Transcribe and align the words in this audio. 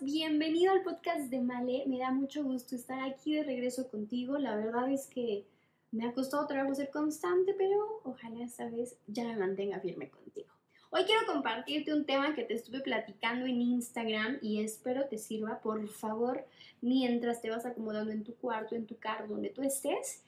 Bienvenido 0.00 0.72
al 0.72 0.84
podcast 0.84 1.22
de 1.22 1.40
Male. 1.40 1.82
Me 1.88 1.98
da 1.98 2.12
mucho 2.12 2.44
gusto 2.44 2.76
estar 2.76 3.00
aquí 3.02 3.34
de 3.34 3.42
regreso 3.42 3.90
contigo. 3.90 4.38
La 4.38 4.54
verdad 4.54 4.88
es 4.88 5.08
que 5.08 5.44
me 5.90 6.06
ha 6.06 6.12
costado 6.12 6.46
trabajo 6.46 6.72
ser 6.72 6.90
constante, 6.90 7.52
pero 7.58 8.00
ojalá 8.04 8.44
esta 8.44 8.70
vez 8.70 8.96
ya 9.08 9.24
me 9.24 9.36
mantenga 9.36 9.80
firme 9.80 10.08
contigo. 10.08 10.46
Hoy 10.90 11.02
quiero 11.02 11.26
compartirte 11.26 11.92
un 11.92 12.06
tema 12.06 12.32
que 12.32 12.44
te 12.44 12.54
estuve 12.54 12.80
platicando 12.80 13.44
en 13.46 13.60
Instagram 13.60 14.38
y 14.40 14.62
espero 14.62 15.08
te 15.08 15.18
sirva. 15.18 15.58
Por 15.60 15.88
favor, 15.88 16.46
mientras 16.80 17.42
te 17.42 17.50
vas 17.50 17.66
acomodando 17.66 18.12
en 18.12 18.22
tu 18.22 18.36
cuarto, 18.36 18.76
en 18.76 18.86
tu 18.86 18.98
carro, 19.00 19.26
donde 19.26 19.50
tú 19.50 19.62
estés, 19.62 20.22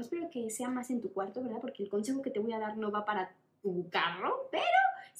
espero 0.00 0.30
que 0.30 0.50
sea 0.50 0.68
más 0.68 0.90
en 0.90 1.00
tu 1.00 1.12
cuarto, 1.12 1.40
¿verdad? 1.44 1.60
Porque 1.60 1.84
el 1.84 1.88
consejo 1.88 2.22
que 2.22 2.30
te 2.30 2.40
voy 2.40 2.54
a 2.54 2.58
dar 2.58 2.76
no 2.76 2.90
va 2.90 3.04
para 3.04 3.32
tu 3.62 3.88
carro, 3.88 4.48
pero 4.50 4.64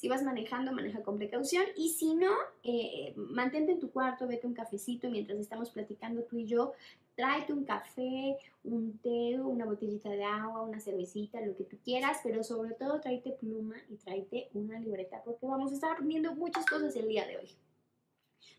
si 0.01 0.09
vas 0.09 0.23
manejando, 0.23 0.71
maneja 0.71 1.03
con 1.03 1.19
precaución 1.19 1.63
y 1.77 1.89
si 1.89 2.15
no, 2.15 2.31
eh, 2.63 3.13
mantente 3.15 3.73
en 3.73 3.79
tu 3.79 3.91
cuarto, 3.91 4.27
vete 4.27 4.47
un 4.47 4.55
cafecito 4.55 5.11
mientras 5.11 5.37
estamos 5.37 5.69
platicando 5.69 6.23
tú 6.23 6.39
y 6.39 6.47
yo. 6.47 6.73
Tráete 7.13 7.53
un 7.53 7.65
café, 7.65 8.35
un 8.63 8.97
té, 8.97 9.39
una 9.39 9.63
botellita 9.65 10.09
de 10.09 10.23
agua, 10.23 10.63
una 10.63 10.79
cervecita, 10.79 11.39
lo 11.41 11.55
que 11.55 11.65
tú 11.65 11.77
quieras, 11.83 12.17
pero 12.23 12.43
sobre 12.43 12.73
todo 12.73 12.99
tráete 12.99 13.33
pluma 13.33 13.75
y 13.91 13.97
tráete 13.97 14.49
una 14.55 14.79
libreta 14.79 15.21
porque 15.23 15.45
vamos 15.45 15.71
a 15.71 15.75
estar 15.75 15.91
aprendiendo 15.91 16.33
muchas 16.33 16.65
cosas 16.65 16.95
el 16.95 17.07
día 17.07 17.27
de 17.27 17.37
hoy. 17.37 17.49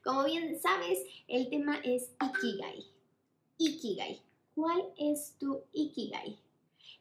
Como 0.04 0.22
bien 0.22 0.60
sabes, 0.60 1.00
el 1.26 1.50
tema 1.50 1.80
es 1.82 2.12
Ikigai. 2.22 2.86
Ikigai. 3.58 4.22
¿Cuál 4.54 4.84
es 4.96 5.34
tu 5.40 5.60
Ikigai? 5.72 6.38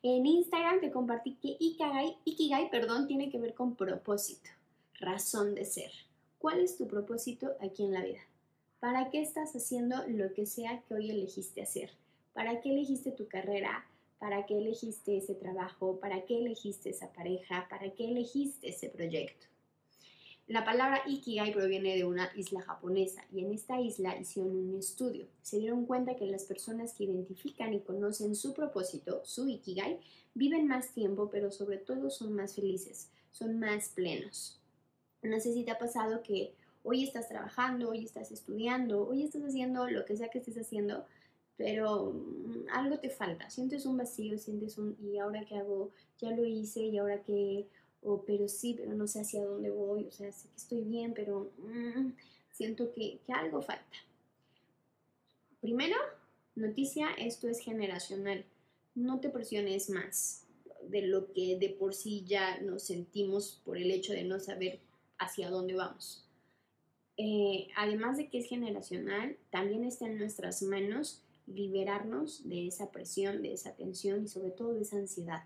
En 0.03 0.25
Instagram 0.25 0.79
te 0.79 0.89
compartí 0.89 1.35
que 1.35 1.57
Ikigai, 1.59 2.17
Ikigai 2.25 2.71
perdón, 2.71 3.05
tiene 3.05 3.29
que 3.29 3.37
ver 3.37 3.53
con 3.53 3.75
propósito, 3.75 4.49
razón 4.99 5.53
de 5.53 5.63
ser. 5.63 5.91
¿Cuál 6.39 6.61
es 6.61 6.75
tu 6.75 6.87
propósito 6.87 7.51
aquí 7.59 7.83
en 7.83 7.93
la 7.93 8.01
vida? 8.01 8.21
¿Para 8.79 9.11
qué 9.11 9.21
estás 9.21 9.55
haciendo 9.55 9.97
lo 10.07 10.33
que 10.33 10.47
sea 10.47 10.81
que 10.81 10.95
hoy 10.95 11.11
elegiste 11.11 11.61
hacer? 11.61 11.91
¿Para 12.33 12.61
qué 12.61 12.71
elegiste 12.71 13.11
tu 13.11 13.27
carrera? 13.27 13.85
¿Para 14.17 14.47
qué 14.47 14.57
elegiste 14.57 15.17
ese 15.17 15.35
trabajo? 15.35 15.99
¿Para 15.99 16.25
qué 16.25 16.39
elegiste 16.39 16.89
esa 16.89 17.13
pareja? 17.13 17.67
¿Para 17.69 17.91
qué 17.91 18.05
elegiste 18.05 18.69
ese 18.69 18.89
proyecto? 18.89 19.45
La 20.51 20.65
palabra 20.65 21.01
Ikigai 21.07 21.53
proviene 21.53 21.95
de 21.95 22.03
una 22.03 22.29
isla 22.35 22.59
japonesa 22.59 23.23
y 23.31 23.39
en 23.39 23.53
esta 23.53 23.79
isla 23.79 24.17
hicieron 24.17 24.51
un 24.51 24.75
estudio. 24.77 25.25
Se 25.41 25.59
dieron 25.59 25.85
cuenta 25.85 26.17
que 26.17 26.25
las 26.25 26.43
personas 26.43 26.91
que 26.91 27.05
identifican 27.05 27.73
y 27.73 27.79
conocen 27.79 28.35
su 28.35 28.53
propósito, 28.53 29.21
su 29.23 29.47
Ikigai, 29.47 30.01
viven 30.33 30.67
más 30.67 30.89
tiempo, 30.89 31.29
pero 31.29 31.53
sobre 31.53 31.77
todo 31.77 32.09
son 32.09 32.33
más 32.33 32.53
felices, 32.53 33.07
son 33.31 33.59
más 33.59 33.87
plenos. 33.95 34.59
No 35.21 35.39
sé 35.39 35.53
si 35.53 35.63
te 35.63 35.71
ha 35.71 35.79
pasado 35.79 36.21
que 36.21 36.53
hoy 36.83 37.05
estás 37.05 37.29
trabajando, 37.29 37.91
hoy 37.91 38.03
estás 38.03 38.29
estudiando, 38.33 39.07
hoy 39.07 39.23
estás 39.23 39.43
haciendo 39.43 39.87
lo 39.87 40.03
que 40.03 40.17
sea 40.17 40.27
que 40.27 40.39
estés 40.39 40.57
haciendo, 40.57 41.05
pero 41.55 42.11
mm, 42.11 42.67
algo 42.73 42.99
te 42.99 43.09
falta, 43.09 43.49
sientes 43.49 43.85
un 43.85 43.95
vacío, 43.95 44.37
sientes 44.37 44.77
un, 44.77 44.97
¿y 45.01 45.17
ahora 45.17 45.45
qué 45.45 45.55
hago? 45.55 45.91
Ya 46.19 46.31
lo 46.31 46.43
hice 46.43 46.81
y 46.81 46.97
ahora 46.97 47.21
qué 47.23 47.67
o 48.03 48.23
pero 48.23 48.47
sí, 48.47 48.75
pero 48.77 48.93
no 48.93 49.07
sé 49.07 49.21
hacia 49.21 49.45
dónde 49.45 49.69
voy, 49.69 50.05
o 50.05 50.11
sea, 50.11 50.31
sé 50.31 50.47
que 50.49 50.55
estoy 50.57 50.81
bien, 50.81 51.13
pero 51.13 51.51
mm, 51.57 52.13
siento 52.51 52.91
que, 52.91 53.19
que 53.25 53.33
algo 53.33 53.61
falta. 53.61 53.97
Primero, 55.61 55.95
noticia, 56.55 57.09
esto 57.17 57.47
es 57.47 57.59
generacional. 57.59 58.45
No 58.95 59.19
te 59.19 59.29
presiones 59.29 59.89
más 59.89 60.47
de 60.89 61.03
lo 61.03 61.31
que 61.33 61.57
de 61.57 61.69
por 61.69 61.93
sí 61.93 62.23
ya 62.25 62.59
nos 62.61 62.83
sentimos 62.83 63.61
por 63.63 63.77
el 63.77 63.91
hecho 63.91 64.13
de 64.13 64.23
no 64.23 64.39
saber 64.39 64.79
hacia 65.17 65.49
dónde 65.49 65.75
vamos. 65.75 66.25
Eh, 67.17 67.67
además 67.75 68.17
de 68.17 68.29
que 68.29 68.39
es 68.39 68.47
generacional, 68.47 69.37
también 69.51 69.83
está 69.83 70.07
en 70.07 70.17
nuestras 70.17 70.63
manos 70.63 71.21
liberarnos 71.45 72.47
de 72.47 72.67
esa 72.67 72.91
presión, 72.91 73.41
de 73.41 73.53
esa 73.53 73.75
tensión 73.75 74.23
y 74.23 74.27
sobre 74.27 74.51
todo 74.51 74.73
de 74.73 74.81
esa 74.81 74.97
ansiedad. 74.97 75.43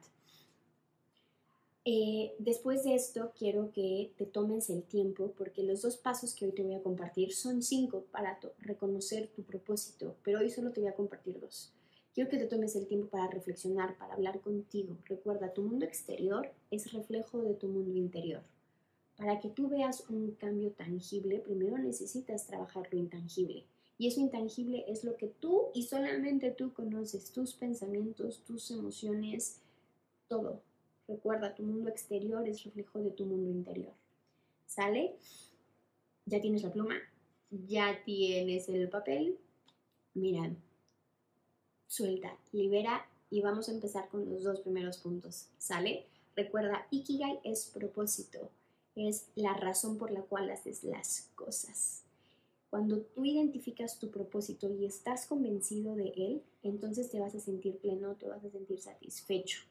Eh, 1.88 2.34
después 2.40 2.84
de 2.84 2.96
esto, 2.96 3.32
quiero 3.38 3.72
que 3.72 4.12
te 4.18 4.26
tomes 4.26 4.72
el 4.72 4.82
tiempo 4.82 5.34
porque 5.38 5.62
los 5.62 5.84
dos 5.84 5.98
pasos 5.98 6.34
que 6.34 6.46
hoy 6.48 6.52
te 6.52 6.64
voy 6.64 6.74
a 6.74 6.82
compartir 6.82 7.32
son 7.32 7.62
cinco 7.62 8.06
para 8.12 8.40
reconocer 8.58 9.28
tu 9.28 9.44
propósito, 9.44 10.16
pero 10.24 10.40
hoy 10.40 10.50
solo 10.50 10.72
te 10.72 10.82
voy 10.82 10.90
a 10.90 10.96
compartir 10.96 11.40
dos. 11.40 11.72
Quiero 12.16 12.28
que 12.28 12.40
te 12.40 12.48
tomes 12.48 12.76
el 12.76 12.88
tiempo 12.88 13.10
para 13.10 13.28
reflexionar, 13.28 14.00
para 14.00 14.16
hablar 14.16 14.42
contigo. 14.42 14.98
Recuerda, 15.06 15.54
tu 15.54 15.62
mundo 15.62 15.86
exterior 15.86 16.52
es 16.72 16.92
reflejo 16.92 17.44
de 17.44 17.54
tu 17.54 17.68
mundo 17.68 17.96
interior. 17.96 18.42
Para 19.16 19.40
que 19.40 19.50
tú 19.50 19.70
veas 19.70 20.10
un 20.10 20.32
cambio 20.32 20.72
tangible, 20.72 21.38
primero 21.38 21.78
necesitas 21.78 22.48
trabajar 22.48 22.88
lo 22.92 22.98
intangible. 22.98 23.68
Y 24.00 24.08
eso 24.08 24.22
intangible 24.22 24.86
es 24.88 25.04
lo 25.04 25.18
que 25.18 25.28
tú 25.28 25.68
y 25.76 25.84
solamente 25.84 26.50
tú 26.50 26.74
conoces, 26.74 27.32
tus 27.32 27.54
pensamientos, 27.54 28.44
tus 28.44 28.72
emociones, 28.72 29.62
todo 30.28 30.64
Recuerda, 31.08 31.54
tu 31.54 31.64
mundo 31.64 31.90
exterior 31.90 32.48
es 32.48 32.64
reflejo 32.64 33.00
de 33.00 33.12
tu 33.12 33.26
mundo 33.26 33.50
interior. 33.50 33.94
¿Sale? 34.66 35.16
Ya 36.26 36.42
tienes 36.42 36.64
la 36.64 36.74
pluma, 36.74 36.96
ya 37.52 38.04
tienes 38.04 38.68
el 38.70 38.90
papel. 38.90 39.38
Mira, 40.16 40.56
suelta, 41.88 42.38
libera 42.52 43.08
y 43.30 43.42
vamos 43.42 43.70
a 43.70 43.74
empezar 43.74 44.10
con 44.10 44.30
los 44.30 44.44
dos 44.44 44.62
primeros 44.62 44.98
puntos. 44.98 45.50
¿Sale? 45.58 46.08
Recuerda, 46.36 46.88
Ikigai 46.92 47.40
es 47.44 47.66
propósito, 47.66 48.50
es 48.96 49.28
la 49.36 49.54
razón 49.54 49.98
por 49.98 50.12
la 50.12 50.22
cual 50.22 50.50
haces 50.50 50.84
las 50.84 51.30
cosas. 51.36 52.04
Cuando 52.70 53.02
tú 53.02 53.24
identificas 53.24 54.00
tu 54.00 54.10
propósito 54.10 54.70
y 54.70 54.86
estás 54.86 55.28
convencido 55.28 55.96
de 55.96 56.10
él, 56.10 56.44
entonces 56.64 57.10
te 57.10 57.20
vas 57.20 57.36
a 57.36 57.40
sentir 57.40 57.78
pleno, 57.78 58.16
te 58.16 58.28
vas 58.28 58.44
a 58.44 58.50
sentir 58.50 58.82
satisfecho. 58.82 59.62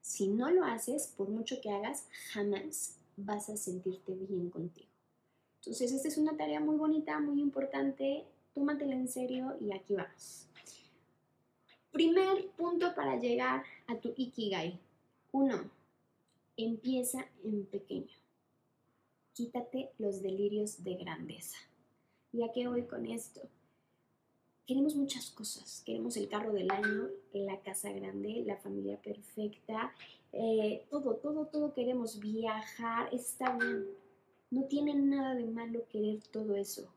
Si 0.00 0.28
no 0.28 0.50
lo 0.50 0.64
haces, 0.64 1.08
por 1.16 1.28
mucho 1.28 1.60
que 1.60 1.70
hagas, 1.70 2.06
jamás 2.32 2.96
vas 3.16 3.48
a 3.50 3.56
sentirte 3.56 4.14
bien 4.14 4.50
contigo. 4.50 4.88
Entonces, 5.60 5.92
esta 5.92 6.08
es 6.08 6.16
una 6.16 6.36
tarea 6.36 6.60
muy 6.60 6.76
bonita, 6.76 7.20
muy 7.20 7.40
importante. 7.40 8.24
Tómatela 8.54 8.94
en 8.94 9.08
serio 9.08 9.56
y 9.60 9.72
aquí 9.72 9.94
vamos. 9.94 10.46
Primer 11.92 12.48
punto 12.56 12.94
para 12.94 13.16
llegar 13.16 13.64
a 13.86 13.96
tu 13.96 14.14
Ikigai. 14.16 14.78
Uno, 15.32 15.70
empieza 16.56 17.26
en 17.44 17.66
pequeño. 17.66 18.14
Quítate 19.34 19.90
los 19.98 20.22
delirios 20.22 20.82
de 20.82 20.94
grandeza. 20.94 21.56
¿Y 22.32 22.48
qué 22.52 22.68
voy 22.68 22.84
con 22.84 23.06
esto? 23.06 23.40
Queremos 24.66 24.94
muchas 24.94 25.30
cosas. 25.30 25.82
Queremos 25.84 26.16
el 26.16 26.28
carro 26.28 26.52
del 26.52 26.70
año, 26.70 27.08
la 27.32 27.60
casa 27.60 27.90
grande, 27.92 28.42
la 28.46 28.56
familia 28.56 29.00
perfecta, 29.00 29.92
eh, 30.32 30.86
todo, 30.90 31.16
todo, 31.16 31.46
todo 31.46 31.74
queremos 31.74 32.20
viajar. 32.20 33.12
Está 33.12 33.56
bien. 33.56 33.86
No 34.50 34.64
tiene 34.64 34.94
nada 34.94 35.34
de 35.34 35.46
malo 35.46 35.84
querer 35.88 36.22
todo 36.30 36.54
eso. 36.56 36.88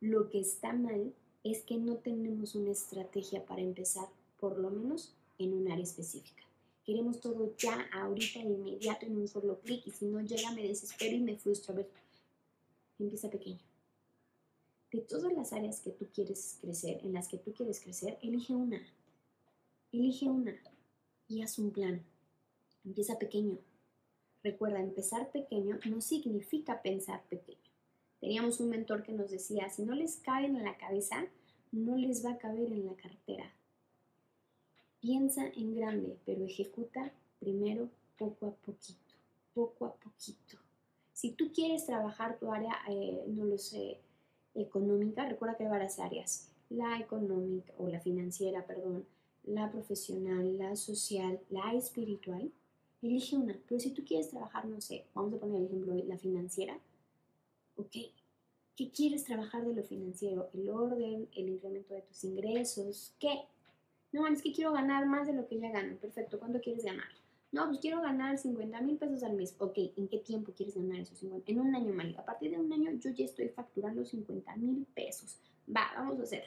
Lo 0.00 0.30
que 0.30 0.40
está 0.40 0.72
mal 0.72 1.12
es 1.44 1.62
que 1.62 1.76
no 1.76 1.96
tenemos 1.96 2.54
una 2.54 2.72
estrategia 2.72 3.44
para 3.44 3.62
empezar, 3.62 4.08
por 4.38 4.58
lo 4.58 4.70
menos 4.70 5.14
en 5.38 5.54
un 5.54 5.70
área 5.70 5.84
específica. 5.84 6.42
Queremos 6.84 7.20
todo 7.20 7.54
ya, 7.56 7.88
ahorita, 7.92 8.40
inmediato, 8.40 9.06
en 9.06 9.16
un 9.16 9.28
solo 9.28 9.60
clic, 9.60 9.86
y 9.86 9.90
si 9.90 10.06
no 10.06 10.20
llega 10.20 10.52
me 10.52 10.66
desespero 10.66 11.16
y 11.16 11.20
me 11.20 11.36
frustro. 11.36 11.74
A 11.74 11.76
ver, 11.76 11.88
empieza 12.98 13.30
pequeño 13.30 13.58
de 14.92 15.00
todas 15.00 15.32
las 15.32 15.52
áreas 15.54 15.80
que 15.80 15.90
tú 15.90 16.06
quieres 16.12 16.58
crecer, 16.60 17.00
en 17.02 17.14
las 17.14 17.26
que 17.26 17.38
tú 17.38 17.54
quieres 17.54 17.80
crecer, 17.80 18.18
elige 18.20 18.54
una. 18.54 18.80
Elige 19.90 20.28
una 20.28 20.54
y 21.28 21.42
haz 21.42 21.58
un 21.58 21.70
plan. 21.70 22.04
Empieza 22.84 23.18
pequeño. 23.18 23.58
Recuerda, 24.42 24.80
empezar 24.80 25.30
pequeño 25.30 25.78
no 25.86 26.00
significa 26.00 26.82
pensar 26.82 27.22
pequeño. 27.28 27.58
Teníamos 28.20 28.60
un 28.60 28.68
mentor 28.68 29.02
que 29.02 29.12
nos 29.12 29.30
decía, 29.30 29.70
si 29.70 29.82
no 29.82 29.94
les 29.94 30.16
cabe 30.16 30.46
en 30.46 30.62
la 30.62 30.76
cabeza, 30.76 31.26
no 31.70 31.96
les 31.96 32.24
va 32.24 32.32
a 32.32 32.38
caber 32.38 32.70
en 32.72 32.86
la 32.86 32.94
cartera. 32.94 33.50
Piensa 35.00 35.46
en 35.56 35.74
grande, 35.74 36.18
pero 36.26 36.44
ejecuta 36.44 37.12
primero 37.40 37.88
poco 38.18 38.46
a 38.46 38.52
poquito, 38.52 39.14
poco 39.54 39.86
a 39.86 39.94
poquito. 39.94 40.58
Si 41.12 41.32
tú 41.32 41.50
quieres 41.52 41.86
trabajar 41.86 42.38
tu 42.38 42.52
área, 42.52 42.76
eh, 42.88 43.24
no 43.28 43.44
lo 43.44 43.58
sé, 43.58 44.00
económica, 44.54 45.28
recuerda 45.28 45.56
que 45.56 45.64
hay 45.64 45.70
varias 45.70 45.98
áreas, 45.98 46.50
la 46.70 46.98
económica 46.98 47.72
o 47.78 47.88
la 47.88 48.00
financiera, 48.00 48.66
perdón, 48.66 49.06
la 49.44 49.70
profesional, 49.70 50.58
la 50.58 50.76
social, 50.76 51.40
la 51.50 51.74
espiritual, 51.74 52.50
elige 53.02 53.36
una. 53.36 53.58
Pero 53.68 53.80
si 53.80 53.90
tú 53.90 54.04
quieres 54.04 54.30
trabajar, 54.30 54.66
no 54.66 54.80
sé, 54.80 55.04
vamos 55.14 55.34
a 55.34 55.38
poner 55.38 55.60
el 55.60 55.66
ejemplo 55.66 55.94
la 55.94 56.18
financiera, 56.18 56.78
ok, 57.76 57.96
¿qué 58.76 58.90
quieres 58.90 59.24
trabajar 59.24 59.64
de 59.64 59.74
lo 59.74 59.82
financiero? 59.82 60.50
El 60.54 60.68
orden, 60.70 61.28
el 61.34 61.48
incremento 61.48 61.94
de 61.94 62.02
tus 62.02 62.24
ingresos, 62.24 63.14
¿qué? 63.18 63.46
No, 64.12 64.26
es 64.26 64.42
que 64.42 64.52
quiero 64.52 64.72
ganar 64.72 65.06
más 65.06 65.26
de 65.26 65.32
lo 65.32 65.46
que 65.46 65.58
ya 65.58 65.70
gano. 65.70 65.96
Perfecto, 65.96 66.38
¿cuánto 66.38 66.60
quieres 66.60 66.84
ganar? 66.84 67.08
No, 67.52 67.66
pues 67.66 67.80
quiero 67.80 68.00
ganar 68.00 68.38
50 68.38 68.80
mil 68.80 68.96
pesos 68.96 69.22
al 69.22 69.34
mes. 69.34 69.54
Ok, 69.58 69.76
¿en 69.98 70.08
qué 70.08 70.18
tiempo 70.18 70.52
quieres 70.52 70.74
ganar 70.74 71.00
esos 71.00 71.18
50? 71.18 71.52
En 71.52 71.60
un 71.60 71.74
año, 71.74 71.92
Mali. 71.92 72.16
A 72.16 72.24
partir 72.24 72.50
de 72.50 72.58
un 72.58 72.72
año 72.72 72.92
yo 72.92 73.10
ya 73.10 73.26
estoy 73.26 73.50
facturando 73.50 74.06
50 74.06 74.56
mil 74.56 74.86
pesos. 74.94 75.38
Va, 75.68 75.92
vamos 75.94 76.18
a 76.18 76.22
hacer. 76.22 76.44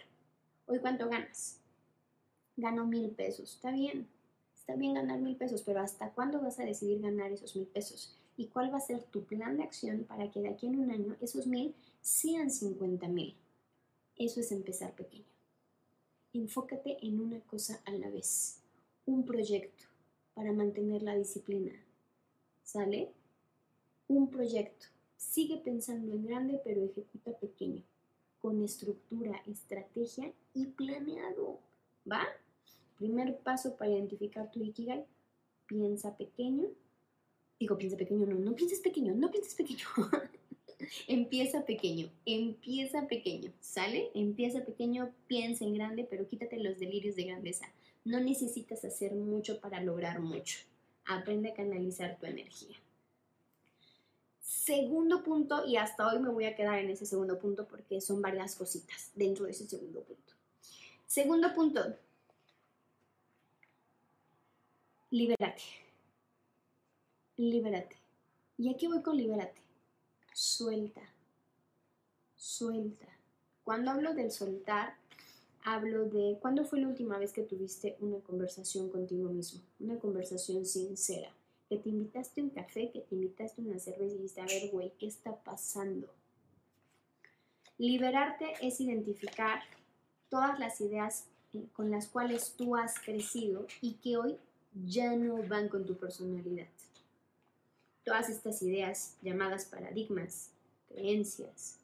Hoy, 0.65 0.79
¿cuánto 0.79 1.07
ganas? 1.07 1.61
Gano 2.57 2.87
mil 2.87 3.11
pesos. 3.11 3.53
Está 3.53 3.71
bien. 3.71 4.07
Está 4.55 4.75
bien 4.75 4.95
ganar 4.95 5.19
mil 5.19 5.35
pesos, 5.35 5.61
pero 5.61 5.79
¿hasta 5.79 6.09
cuándo 6.09 6.41
vas 6.41 6.59
a 6.59 6.65
decidir 6.65 6.99
ganar 6.99 7.31
esos 7.31 7.55
mil 7.55 7.67
pesos? 7.67 8.17
¿Y 8.35 8.47
cuál 8.47 8.73
va 8.73 8.79
a 8.79 8.81
ser 8.81 9.03
tu 9.03 9.25
plan 9.25 9.57
de 9.57 9.63
acción 9.63 10.05
para 10.05 10.31
que 10.31 10.41
de 10.41 10.49
aquí 10.49 10.65
en 10.65 10.79
un 10.79 10.89
año 10.89 11.15
esos 11.21 11.45
mil 11.45 11.75
sean 12.01 12.49
50 12.49 13.07
mil? 13.09 13.35
Eso 14.15 14.39
es 14.39 14.51
empezar 14.51 14.95
pequeño. 14.95 15.25
Enfócate 16.33 16.97
en 17.05 17.19
una 17.19 17.41
cosa 17.41 17.79
a 17.85 17.91
la 17.91 18.09
vez. 18.09 18.63
Un 19.05 19.23
proyecto 19.23 19.84
para 20.35 20.53
mantener 20.53 21.01
la 21.01 21.15
disciplina. 21.15 21.71
¿Sale? 22.63 23.09
Un 24.07 24.29
proyecto. 24.29 24.85
Sigue 25.17 25.57
pensando 25.57 26.11
en 26.13 26.27
grande, 26.27 26.61
pero 26.63 26.83
ejecuta 26.83 27.31
pequeño, 27.31 27.81
con 28.39 28.63
estructura, 28.63 29.41
estrategia 29.47 30.31
y 30.53 30.67
planeado. 30.67 31.59
¿Va? 32.09 32.27
Primer 32.97 33.37
paso 33.39 33.75
para 33.75 33.91
identificar 33.91 34.51
tu 34.51 34.63
Ikigai, 34.63 35.05
piensa 35.65 36.15
pequeño. 36.15 36.67
Digo, 37.59 37.77
piensa 37.77 37.97
pequeño, 37.97 38.25
no, 38.25 38.35
no 38.35 38.55
pienses 38.55 38.79
pequeño, 38.79 39.15
no 39.15 39.31
pienses 39.31 39.55
pequeño. 39.55 39.85
empieza 41.07 41.65
pequeño, 41.65 42.09
empieza 42.25 43.07
pequeño, 43.07 43.51
¿sale? 43.59 44.11
Empieza 44.13 44.65
pequeño, 44.65 45.11
piensa 45.27 45.63
en 45.63 45.73
grande, 45.73 46.05
pero 46.09 46.27
quítate 46.27 46.57
los 46.59 46.77
delirios 46.79 47.15
de 47.15 47.23
grandeza. 47.23 47.67
No 48.05 48.19
necesitas 48.19 48.85
hacer 48.85 49.13
mucho 49.13 49.59
para 49.59 49.81
lograr 49.81 50.19
mucho. 50.19 50.59
Aprende 51.05 51.49
a 51.49 51.53
canalizar 51.53 52.17
tu 52.17 52.27
energía. 52.27 52.77
Segundo 54.39 55.23
punto, 55.23 55.65
y 55.65 55.77
hasta 55.77 56.07
hoy 56.07 56.19
me 56.19 56.29
voy 56.29 56.45
a 56.45 56.55
quedar 56.55 56.79
en 56.79 56.89
ese 56.89 57.05
segundo 57.05 57.37
punto 57.39 57.67
porque 57.67 57.99
son 58.01 58.21
varias 58.21 58.55
cositas 58.55 59.11
dentro 59.15 59.45
de 59.45 59.51
ese 59.51 59.67
segundo 59.67 60.01
punto. 60.01 60.33
Segundo 61.07 61.53
punto, 61.53 61.81
libérate. 65.09 65.63
Libérate. 67.37 67.95
¿Y 68.57 68.73
aquí 68.73 68.87
voy 68.87 69.01
con 69.01 69.17
libérate? 69.17 69.61
Suelta. 70.33 71.01
Suelta. 72.35 73.07
Cuando 73.63 73.91
hablo 73.91 74.13
del 74.13 74.31
soltar, 74.31 74.95
hablo 75.65 76.05
de 76.05 76.37
cuándo 76.39 76.63
fue 76.63 76.79
la 76.79 76.87
última 76.87 77.17
vez 77.17 77.33
que 77.33 77.41
tuviste 77.41 77.97
una 77.99 78.19
conversación 78.19 78.87
contigo 78.89 79.29
mismo, 79.29 79.61
una 79.79 79.97
conversación 79.97 80.63
sincera, 80.63 81.31
que 81.67 81.77
te 81.77 81.89
invitaste 81.89 82.43
un 82.43 82.51
café, 82.51 82.91
que 82.91 83.01
te 83.01 83.15
invitaste 83.15 83.61
una 83.61 83.79
cerveza 83.79 84.13
y 84.13 84.17
dijiste, 84.17 84.41
a 84.41 84.45
ver, 84.45 84.69
güey, 84.71 84.93
¿qué 84.99 85.07
está 85.07 85.35
pasando? 85.35 86.07
Liberarte 87.79 88.53
es 88.61 88.79
identificar 88.79 89.63
todas 90.29 90.59
las 90.59 90.79
ideas 90.81 91.25
eh, 91.53 91.65
con 91.73 91.89
las 91.89 92.07
cuales 92.07 92.53
tú 92.55 92.75
has 92.75 92.99
crecido 92.99 93.65
y 93.81 93.93
que 93.95 94.17
hoy 94.17 94.37
ya 94.85 95.15
no 95.15 95.41
van 95.47 95.67
con 95.67 95.83
tu 95.85 95.97
personalidad. 95.97 96.67
Todas 98.03 98.29
estas 98.29 98.61
ideas 98.61 99.17
llamadas 99.23 99.65
paradigmas, 99.65 100.51
creencias, 100.89 101.79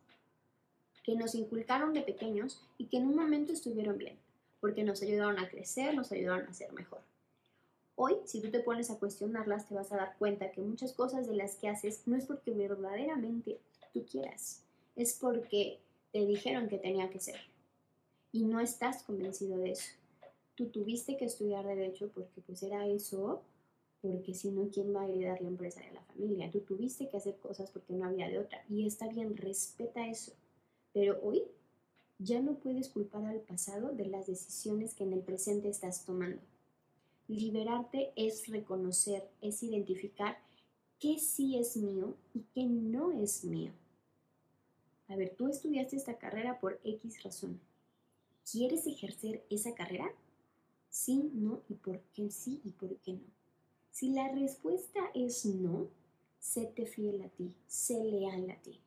que 1.04 1.16
nos 1.16 1.36
inculcaron 1.36 1.94
de 1.94 2.02
pequeños 2.02 2.62
y 2.78 2.86
que 2.86 2.98
en 2.98 3.08
un 3.08 3.16
momento 3.16 3.54
estuvieron 3.54 3.98
bien, 3.98 4.18
porque 4.60 4.84
nos 4.84 5.02
ayudaron 5.02 5.40
a 5.40 5.50
crecer, 5.50 5.96
nos 5.96 6.12
ayudaron 6.12 6.48
a 6.48 6.54
ser 6.54 6.72
mejor. 6.74 7.02
Hoy, 7.96 8.18
si 8.26 8.42
tú 8.42 8.50
te 8.50 8.62
pones 8.62 8.90
a 8.90 9.00
cuestionarlas, 9.00 9.68
te 9.68 9.76
vas 9.76 9.92
a 9.92 9.98
dar 9.98 10.18
cuenta 10.18 10.52
que 10.52 10.62
muchas 10.62 10.94
cosas 10.94 11.28
de 11.28 11.36
las 11.36 11.56
que 11.56 11.70
haces 11.70 12.08
no 12.08 12.16
es 12.16 12.26
porque 12.26 12.52
verdaderamente 12.52 13.60
tú 13.94 14.06
quieras, 14.06 14.64
es 14.96 15.14
porque 15.20 15.80
te 16.12 16.26
dijeron 16.26 16.68
que 16.68 16.78
tenía 16.78 17.10
que 17.10 17.20
ser. 17.20 17.40
Y 18.32 18.46
no 18.46 18.60
estás 18.60 19.04
convencido 19.04 19.58
de 19.58 19.72
eso. 19.72 19.92
Tú 20.56 20.68
tuviste 20.70 21.18
que 21.18 21.26
estudiar 21.26 21.66
derecho 21.66 22.10
porque 22.14 22.42
pues 22.42 22.64
era 22.64 22.88
eso, 22.88 23.42
porque 24.02 24.34
si 24.34 24.52
no, 24.52 24.70
¿quién 24.70 24.96
va 24.96 25.02
a 25.02 25.08
heredar 25.08 25.42
la 25.42 25.50
empresa 25.50 25.82
de 25.82 25.92
la 25.92 26.02
familia? 26.02 26.50
Tú 26.50 26.62
tuviste 26.62 27.08
que 27.08 27.18
hacer 27.18 27.36
cosas 27.38 27.70
porque 27.72 27.94
no 27.94 28.06
había 28.06 28.28
de 28.28 28.40
otra. 28.40 28.64
Y 28.70 28.88
está 28.88 29.08
bien, 29.08 29.38
respeta 29.38 30.08
eso. 30.08 30.34
Pero 30.94 31.20
hoy 31.24 31.44
ya 32.20 32.42
no 32.42 32.56
puedes 32.56 32.90
culpar 32.90 33.26
al 33.26 33.42
pasado 33.42 33.94
de 33.94 34.06
las 34.06 34.28
decisiones 34.28 34.94
que 34.94 35.04
en 35.04 35.14
el 35.14 35.22
presente 35.22 35.70
estás 35.70 36.06
tomando. 36.06 36.42
Liberarte 37.28 38.12
es 38.16 38.48
reconocer, 38.48 39.30
es 39.42 39.64
identificar 39.64 40.38
qué 41.00 41.18
sí 41.18 41.58
es 41.58 41.78
mío 41.78 42.16
y 42.34 42.42
qué 42.54 42.66
no 42.66 43.12
es 43.12 43.44
mío. 43.44 43.72
A 45.08 45.16
ver, 45.16 45.36
tú 45.36 45.48
estudiaste 45.48 45.96
esta 45.96 46.18
carrera 46.18 46.60
por 46.60 46.80
X 46.84 47.24
razón. 47.24 47.60
¿Quieres 48.50 48.86
ejercer 48.88 49.46
esa 49.50 49.74
carrera? 49.74 50.12
Sí, 50.90 51.32
no 51.34 51.62
y 51.70 51.76
por 51.76 52.00
qué 52.14 52.30
sí 52.30 52.62
y 52.64 52.72
por 52.72 52.96
qué 52.98 53.14
no. 53.14 53.42
Si 53.92 54.10
la 54.10 54.30
respuesta 54.30 55.00
es 55.14 55.46
no, 55.46 55.88
séte 56.40 56.86
fiel 56.86 57.22
a 57.22 57.30
ti, 57.30 57.56
sé 57.68 58.04
leal 58.04 58.50
a 58.50 58.56
ti. 58.62 58.80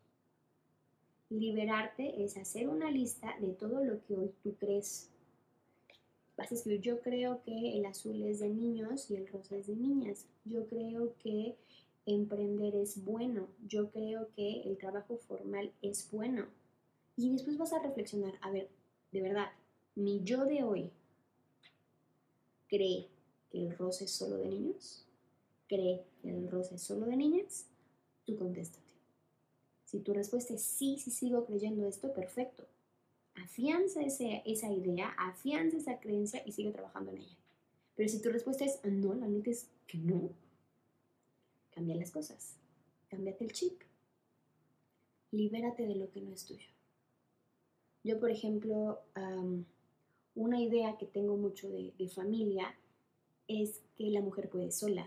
Liberarte 1.34 2.22
es 2.22 2.36
hacer 2.36 2.68
una 2.68 2.92
lista 2.92 3.36
de 3.40 3.54
todo 3.54 3.82
lo 3.82 4.00
que 4.04 4.14
hoy 4.14 4.30
tú 4.44 4.54
crees. 4.54 5.10
Vas 6.36 6.52
a 6.52 6.54
escribir, 6.54 6.80
yo 6.80 7.00
creo 7.00 7.42
que 7.42 7.76
el 7.76 7.84
azul 7.86 8.22
es 8.22 8.38
de 8.38 8.48
niños 8.48 9.10
y 9.10 9.16
el 9.16 9.26
rosa 9.26 9.56
es 9.56 9.66
de 9.66 9.74
niñas. 9.74 10.26
Yo 10.44 10.64
creo 10.68 11.12
que 11.18 11.56
emprender 12.06 12.76
es 12.76 13.04
bueno. 13.04 13.48
Yo 13.66 13.90
creo 13.90 14.28
que 14.36 14.62
el 14.62 14.78
trabajo 14.78 15.16
formal 15.16 15.72
es 15.82 16.08
bueno. 16.12 16.46
Y 17.16 17.32
después 17.32 17.58
vas 17.58 17.72
a 17.72 17.82
reflexionar, 17.82 18.34
a 18.40 18.52
ver, 18.52 18.68
de 19.10 19.20
verdad, 19.20 19.48
mi 19.96 20.22
yo 20.22 20.44
de 20.44 20.62
hoy 20.62 20.90
cree 22.68 23.08
que 23.50 23.58
el 23.58 23.76
rosa 23.76 24.04
es 24.04 24.12
solo 24.12 24.36
de 24.36 24.48
niños, 24.48 25.04
cree 25.66 26.04
que 26.22 26.30
el 26.30 26.48
rosa 26.48 26.76
es 26.76 26.82
solo 26.82 27.06
de 27.06 27.16
niñas, 27.16 27.66
tú 28.24 28.36
contesta. 28.36 28.83
Si 29.94 30.00
tu 30.00 30.12
respuesta 30.12 30.54
es 30.54 30.62
sí, 30.64 30.98
sí 30.98 31.12
sigo 31.12 31.44
creyendo 31.44 31.86
esto, 31.86 32.12
perfecto. 32.12 32.66
Afianza 33.36 34.02
esa 34.02 34.72
idea, 34.72 35.14
afianza 35.16 35.76
esa 35.76 36.00
creencia 36.00 36.42
y 36.44 36.50
sigue 36.50 36.72
trabajando 36.72 37.12
en 37.12 37.18
ella. 37.18 37.36
Pero 37.94 38.08
si 38.08 38.20
tu 38.20 38.28
respuesta 38.30 38.64
es 38.64 38.80
no, 38.82 39.14
la 39.14 39.28
neta 39.28 39.52
es 39.52 39.68
que 39.86 39.98
no, 39.98 40.30
cambia 41.70 41.94
las 41.94 42.10
cosas. 42.10 42.56
Cámbiate 43.08 43.44
el 43.44 43.52
chip. 43.52 43.82
Libérate 45.30 45.86
de 45.86 45.94
lo 45.94 46.10
que 46.10 46.22
no 46.22 46.32
es 46.32 46.44
tuyo. 46.44 46.66
Yo, 48.02 48.18
por 48.18 48.32
ejemplo, 48.32 49.00
una 50.34 50.60
idea 50.60 50.98
que 50.98 51.06
tengo 51.06 51.36
mucho 51.36 51.68
de, 51.68 51.94
de 51.96 52.08
familia 52.08 52.74
es 53.46 53.80
que 53.96 54.10
la 54.10 54.22
mujer 54.22 54.50
puede 54.50 54.72
sola. 54.72 55.06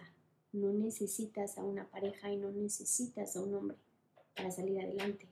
No 0.53 0.71
necesitas 0.71 1.57
a 1.57 1.65
una 1.65 1.89
pareja 1.89 2.31
y 2.31 2.37
no 2.37 2.53
necesitas 2.53 3.35
a 3.35 3.41
un 3.41 3.53
hombre 3.53 3.77
para 4.37 4.51
salir 4.51 4.79
adelante. 4.79 5.27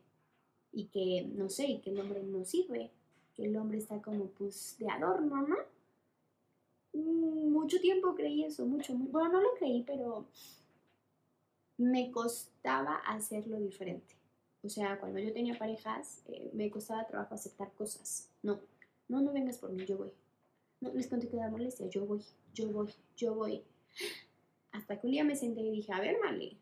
Y 0.74 0.88
que, 0.88 1.30
no 1.34 1.50
sé, 1.50 1.68
y 1.68 1.80
que 1.80 1.92
el 1.92 2.00
hombre 2.02 2.24
no 2.24 2.44
sirve, 2.44 2.92
que 3.36 3.46
el 3.46 3.56
hombre 3.56 3.78
está 3.78 4.02
como 4.02 4.26
pues 4.32 4.76
de 4.80 4.90
adorno, 4.90 5.48
¿no? 5.48 5.56
Mm, 6.94 7.52
mucho 7.52 7.80
tiempo 7.80 8.16
creí 8.16 8.44
eso, 8.44 8.66
mucho, 8.66 8.94
muy, 8.94 9.08
bueno, 9.10 9.34
no 9.34 9.42
lo 9.42 9.54
creí, 9.54 9.84
pero 9.84 10.26
me 11.78 12.12
costaba 12.12 12.96
hacerlo 13.08 13.60
diferente. 13.60 14.16
O 14.64 14.70
sea, 14.70 15.00
cuando 15.00 15.20
yo 15.20 15.32
tenía 15.32 15.58
parejas, 15.58 16.24
eh, 16.28 16.50
me 16.54 16.72
costaba 16.72 17.06
trabajo 17.06 17.36
aceptar 17.36 17.72
cosas. 17.74 18.30
No, 18.42 18.60
no, 19.08 19.22
no 19.22 19.32
vengas 19.32 19.60
por 19.60 19.72
mí, 19.72 19.86
yo 19.86 19.98
voy. 19.98 20.12
No 20.82 20.92
les 20.94 21.08
conté 21.08 21.28
que 21.30 21.38
dar 21.38 21.52
molestia, 21.52 21.88
yo 21.88 22.06
voy, 22.06 22.22
yo 22.54 22.70
voy, 22.70 22.90
yo 23.16 23.36
voy. 23.36 23.64
Hasta 24.72 25.00
que 25.00 25.08
un 25.08 25.14
día 25.14 25.24
me 25.24 25.36
senté 25.36 25.62
y 25.62 25.72
dije, 25.72 25.94
a 25.94 26.00
ver, 26.00 26.18
Male, 26.22 26.58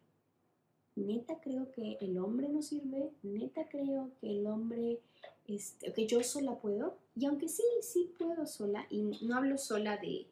neta 0.96 1.40
creo 1.42 1.72
que 1.72 1.98
el 2.02 2.18
hombre 2.18 2.50
no 2.50 2.62
sirve, 2.62 3.12
neta 3.24 3.68
creo 3.68 4.12
que 4.20 4.30
el 4.30 4.46
hombre, 4.48 5.00
este, 5.48 5.92
que 5.94 6.06
yo 6.06 6.24
sola 6.24 6.56
puedo, 6.60 6.98
y 7.16 7.26
aunque 7.26 7.50
sí, 7.50 7.64
sí 7.82 8.14
puedo 8.18 8.46
sola, 8.46 8.86
y 8.90 9.02
no 9.02 9.36
hablo 9.36 9.58
sola 9.58 9.98
de 9.98 10.28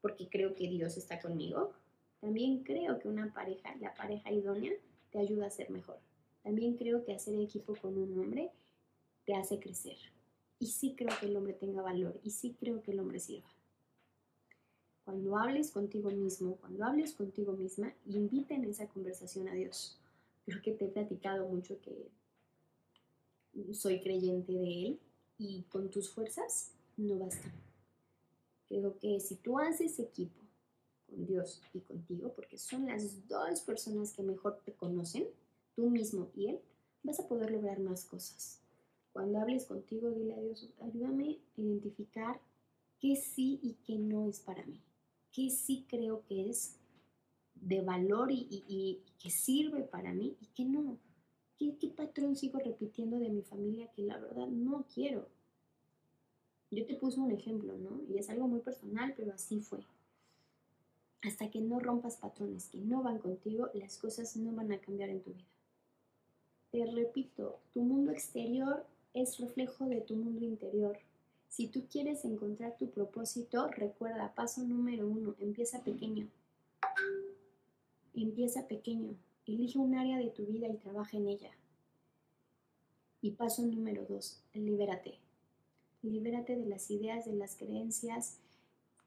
porque 0.00 0.28
creo 0.28 0.54
que 0.54 0.68
Dios 0.68 0.96
está 0.96 1.20
conmigo, 1.20 1.72
también 2.20 2.62
creo 2.62 2.98
que 2.98 3.08
una 3.08 3.32
pareja, 3.32 3.74
la 3.80 3.94
pareja 3.94 4.32
idónea, 4.32 4.72
te 5.10 5.18
ayuda 5.18 5.46
a 5.46 5.50
ser 5.50 5.70
mejor. 5.70 5.98
También 6.42 6.76
creo 6.76 7.04
que 7.04 7.12
hacer 7.12 7.38
equipo 7.38 7.74
con 7.74 7.98
un 7.98 8.18
hombre 8.18 8.50
te 9.26 9.34
hace 9.34 9.58
crecer. 9.58 9.98
Y 10.58 10.68
sí 10.68 10.94
creo 10.96 11.14
que 11.18 11.26
el 11.26 11.36
hombre 11.36 11.52
tenga 11.52 11.82
valor, 11.82 12.18
y 12.24 12.30
sí 12.30 12.56
creo 12.58 12.82
que 12.82 12.92
el 12.92 13.00
hombre 13.00 13.20
sirva. 13.20 13.48
Cuando 15.04 15.36
hables 15.36 15.70
contigo 15.70 16.10
mismo, 16.10 16.56
cuando 16.56 16.84
hables 16.84 17.14
contigo 17.14 17.52
misma, 17.52 17.92
invita 18.06 18.54
en 18.54 18.64
esa 18.64 18.86
conversación 18.86 19.48
a 19.48 19.54
Dios 19.54 19.99
creo 20.50 20.62
que 20.62 20.72
te 20.72 20.84
he 20.86 20.88
platicado 20.88 21.48
mucho 21.48 21.80
que 21.80 22.10
soy 23.72 24.00
creyente 24.00 24.52
de 24.52 24.86
Él 24.86 25.00
y 25.38 25.62
con 25.64 25.90
tus 25.90 26.10
fuerzas 26.10 26.72
no 26.96 27.18
basta. 27.18 27.50
Creo 28.68 28.98
que 28.98 29.18
si 29.20 29.36
tú 29.36 29.58
haces 29.58 29.98
equipo 29.98 30.40
con 31.08 31.26
Dios 31.26 31.62
y 31.72 31.80
contigo, 31.80 32.32
porque 32.34 32.58
son 32.58 32.86
las 32.86 33.26
dos 33.28 33.60
personas 33.62 34.12
que 34.12 34.22
mejor 34.22 34.60
te 34.64 34.72
conocen, 34.72 35.26
tú 35.74 35.90
mismo 35.90 36.30
y 36.36 36.48
Él, 36.48 36.60
vas 37.02 37.18
a 37.18 37.26
poder 37.26 37.50
lograr 37.50 37.80
más 37.80 38.04
cosas. 38.04 38.60
Cuando 39.12 39.40
hables 39.40 39.66
contigo, 39.66 40.10
dile 40.10 40.34
a 40.34 40.40
Dios, 40.40 40.68
ayúdame 40.80 41.40
a 41.56 41.60
identificar 41.60 42.40
qué 43.00 43.16
sí 43.16 43.58
y 43.62 43.74
qué 43.84 43.98
no 43.98 44.28
es 44.28 44.40
para 44.40 44.64
mí, 44.66 44.80
qué 45.32 45.50
sí 45.50 45.86
creo 45.88 46.22
que 46.26 46.50
es 46.50 46.76
de 47.60 47.80
valor 47.80 48.30
y, 48.32 49.00
que 49.18 49.30
sirve 49.30 49.82
para 49.82 50.12
mí 50.12 50.36
y 50.40 50.46
qué 50.54 50.64
no. 50.64 50.98
¿Qué, 51.58 51.76
¿Qué 51.78 51.88
patrón 51.88 52.36
sigo 52.36 52.58
repitiendo 52.58 53.18
de 53.18 53.28
mi 53.28 53.42
familia 53.42 53.90
que 53.92 54.02
la 54.02 54.18
verdad 54.18 54.46
no 54.46 54.86
quiero? 54.92 55.28
Yo 56.70 56.86
te 56.86 56.94
puse 56.94 57.20
un 57.20 57.32
ejemplo, 57.32 57.76
¿no? 57.76 58.00
Y 58.08 58.18
es 58.18 58.30
algo 58.30 58.48
muy 58.48 58.60
personal, 58.60 59.12
pero 59.16 59.34
así 59.34 59.60
fue. 59.60 59.80
Hasta 61.22 61.50
que 61.50 61.60
no 61.60 61.80
rompas 61.80 62.16
patrones 62.16 62.68
que 62.68 62.78
no 62.78 63.02
van 63.02 63.18
contigo, 63.18 63.68
las 63.74 63.98
cosas 63.98 64.36
no 64.36 64.52
van 64.52 64.72
a 64.72 64.80
cambiar 64.80 65.10
en 65.10 65.20
tu 65.20 65.32
vida. 65.32 65.44
Te 66.70 66.86
repito, 66.86 67.58
tu 67.74 67.82
mundo 67.82 68.12
exterior 68.12 68.86
es 69.12 69.38
reflejo 69.38 69.86
de 69.86 70.00
tu 70.00 70.14
mundo 70.14 70.46
interior. 70.46 70.98
Si 71.48 71.66
tú 71.66 71.84
quieres 71.90 72.24
encontrar 72.24 72.76
tu 72.78 72.90
propósito, 72.90 73.66
recuerda, 73.68 74.34
paso 74.34 74.62
número 74.62 75.08
uno, 75.08 75.34
empieza 75.40 75.82
pequeño. 75.82 76.28
Empieza 78.20 78.68
pequeño. 78.68 79.16
Elige 79.46 79.78
un 79.78 79.94
área 79.94 80.18
de 80.18 80.28
tu 80.28 80.44
vida 80.44 80.68
y 80.68 80.76
trabaja 80.76 81.16
en 81.16 81.26
ella. 81.26 81.50
Y 83.22 83.30
paso 83.30 83.62
número 83.62 84.04
dos, 84.04 84.42
libérate. 84.52 85.14
Libérate 86.02 86.54
de 86.54 86.66
las 86.66 86.90
ideas, 86.90 87.24
de 87.24 87.32
las 87.32 87.56
creencias 87.56 88.36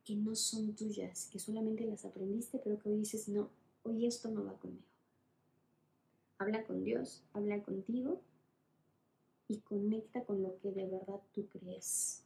que 0.04 0.16
no 0.16 0.36
son 0.36 0.74
tuyas, 0.74 1.30
que 1.32 1.38
solamente 1.38 1.86
las 1.86 2.06
aprendiste, 2.06 2.58
pero 2.58 2.80
que 2.80 2.90
hoy 2.90 2.98
dices, 2.98 3.30
no, 3.30 3.52
hoy 3.84 4.08
esto 4.08 4.30
no 4.30 4.46
va 4.46 4.54
conmigo. 4.54 4.82
Habla 6.40 6.64
con 6.64 6.84
Dios, 6.84 7.22
habla 7.34 7.62
contigo 7.62 8.20
y 9.48 9.60
conecta 9.60 10.26
con 10.26 10.42
lo 10.42 10.58
que 10.58 10.72
de 10.72 10.88
verdad 10.88 11.22
tú 11.36 11.46
crees. 11.50 12.24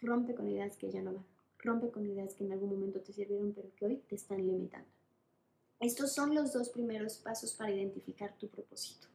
Rompe 0.00 0.36
con 0.36 0.48
ideas 0.48 0.76
que 0.76 0.92
ya 0.92 1.02
no 1.02 1.14
van. 1.14 1.26
Rompe 1.58 1.90
con 1.90 2.06
ideas 2.06 2.34
que 2.34 2.44
en 2.44 2.52
algún 2.52 2.70
momento 2.70 3.00
te 3.00 3.12
sirvieron, 3.12 3.52
pero 3.52 3.74
que 3.74 3.86
hoy 3.86 3.96
te 4.08 4.14
están 4.14 4.46
limitando. 4.46 4.88
Estos 5.84 6.14
son 6.14 6.34
los 6.34 6.54
dos 6.54 6.70
primeros 6.70 7.16
pasos 7.18 7.52
para 7.52 7.70
identificar 7.70 8.34
tu 8.38 8.48
propósito. 8.48 9.06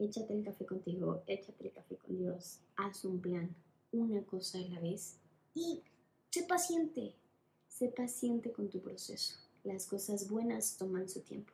Échate 0.00 0.34
el 0.34 0.42
café 0.42 0.66
contigo, 0.66 1.22
échate 1.28 1.68
el 1.68 1.72
café 1.72 1.94
con 1.98 2.18
Dios, 2.18 2.58
haz 2.74 3.04
un 3.04 3.20
plan, 3.20 3.54
una 3.92 4.24
cosa 4.24 4.58
a 4.58 4.62
la 4.62 4.80
vez 4.80 5.18
y 5.54 5.84
sé 6.32 6.42
paciente, 6.48 7.14
sé 7.68 7.90
paciente 7.90 8.50
con 8.50 8.70
tu 8.70 8.80
proceso. 8.80 9.36
Las 9.62 9.86
cosas 9.86 10.28
buenas 10.28 10.76
toman 10.76 11.08
su 11.08 11.20
tiempo. 11.20 11.52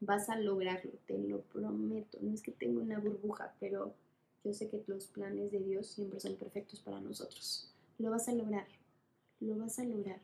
Vas 0.00 0.28
a 0.28 0.36
lograrlo, 0.36 0.92
te 1.06 1.16
lo 1.16 1.40
prometo. 1.40 2.18
No 2.20 2.34
es 2.34 2.42
que 2.42 2.52
tenga 2.52 2.82
una 2.82 2.98
burbuja, 2.98 3.54
pero 3.58 3.94
yo 4.44 4.52
sé 4.52 4.68
que 4.68 4.84
los 4.86 5.06
planes 5.06 5.50
de 5.50 5.60
Dios 5.60 5.86
siempre 5.86 6.20
son 6.20 6.36
perfectos 6.36 6.80
para 6.80 7.00
nosotros. 7.00 7.72
Lo 7.96 8.10
vas 8.10 8.28
a 8.28 8.34
lograr, 8.34 8.66
lo 9.40 9.56
vas 9.56 9.78
a 9.78 9.84
lograr. 9.84 10.20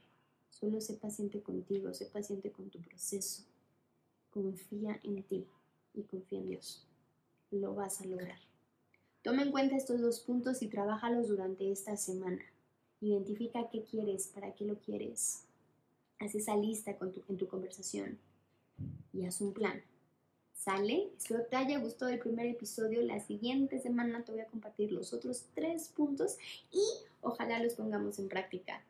Solo 0.51 0.81
sé 0.81 0.95
paciente 0.95 1.43
contigo, 1.43 1.95
sé 1.95 2.07
paciente 2.07 2.51
con 2.51 2.71
tu 2.71 2.81
proceso. 2.81 3.45
Confía 4.31 4.99
en 5.03 5.23
ti 5.23 5.47
y 5.95 6.03
confía 6.03 6.41
en 6.41 6.49
Dios. 6.49 6.87
Lo 7.51 7.75
vas 7.75 8.01
a 8.01 8.07
lograr. 8.07 8.39
Toma 9.23 9.43
en 9.43 9.51
cuenta 9.51 9.77
estos 9.77 10.01
dos 10.01 10.21
puntos 10.21 10.63
y 10.63 10.69
trabájalos 10.69 11.29
durante 11.29 11.71
esta 11.71 11.97
semana. 11.97 12.43
Identifica 13.01 13.69
qué 13.71 13.85
quieres, 13.85 14.29
para 14.29 14.55
qué 14.55 14.65
lo 14.65 14.79
quieres. 14.79 15.45
Haz 16.19 16.35
esa 16.35 16.57
lista 16.57 16.97
en 17.29 17.37
tu 17.37 17.47
conversación 17.47 18.19
y 19.13 19.25
haz 19.25 19.41
un 19.41 19.53
plan. 19.53 19.83
¿Sale? 20.55 21.11
Espero 21.17 21.45
te 21.45 21.57
haya 21.57 21.79
gustado 21.79 22.11
el 22.11 22.19
primer 22.19 22.47
episodio. 22.47 23.01
La 23.03 23.21
siguiente 23.21 23.81
semana 23.81 24.25
te 24.25 24.33
voy 24.33 24.41
a 24.41 24.47
compartir 24.47 24.93
los 24.93 25.13
otros 25.13 25.45
tres 25.55 25.89
puntos 25.89 26.37
y 26.73 26.83
ojalá 27.23 27.63
los 27.63 27.75
pongamos 27.75 28.19
en 28.19 28.29
práctica. 28.29 28.83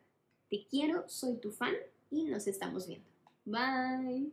Te 0.50 0.66
quiero, 0.66 1.08
soy 1.08 1.36
tu 1.36 1.50
fan 1.50 1.74
y 2.10 2.24
nos 2.24 2.46
estamos 2.46 2.86
viendo. 2.86 3.06
Bye. 3.44 4.32